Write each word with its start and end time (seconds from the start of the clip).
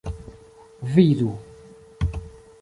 vidu 0.93 1.29